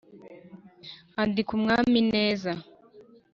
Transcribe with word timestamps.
andika 1.21 1.51
umwami 1.57 1.99
neza 2.13 2.51